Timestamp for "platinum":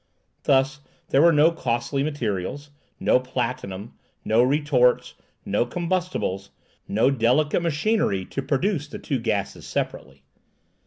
3.19-3.93